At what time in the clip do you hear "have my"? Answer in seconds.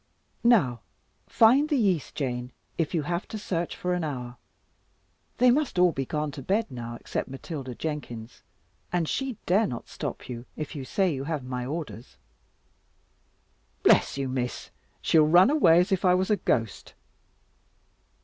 11.25-11.67